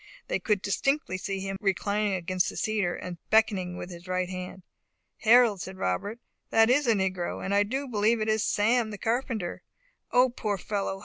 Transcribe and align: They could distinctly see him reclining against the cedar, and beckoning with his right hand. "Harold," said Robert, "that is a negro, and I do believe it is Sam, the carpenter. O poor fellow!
They 0.29 0.39
could 0.39 0.63
distinctly 0.63 1.19
see 1.19 1.41
him 1.41 1.57
reclining 1.61 2.15
against 2.15 2.49
the 2.49 2.57
cedar, 2.57 2.95
and 2.95 3.19
beckoning 3.29 3.77
with 3.77 3.91
his 3.91 4.07
right 4.07 4.29
hand. 4.29 4.63
"Harold," 5.17 5.61
said 5.61 5.77
Robert, 5.77 6.17
"that 6.49 6.71
is 6.71 6.87
a 6.87 6.93
negro, 6.95 7.45
and 7.45 7.53
I 7.53 7.61
do 7.61 7.87
believe 7.87 8.19
it 8.19 8.27
is 8.27 8.43
Sam, 8.43 8.89
the 8.89 8.97
carpenter. 8.97 9.61
O 10.11 10.29
poor 10.31 10.57
fellow! 10.57 10.99